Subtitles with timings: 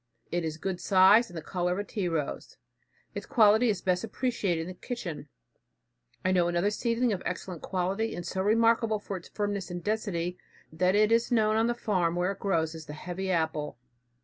[0.31, 2.57] It is good size, and the color of a tea rose.
[3.13, 5.29] Its quality is best appreciated in the kitchen.
[6.25, 10.39] I know another seedling of excellent quality and so remarkable for its firmness and density,
[10.73, 13.77] that it is known on the farm where it grows as the "heavy apple."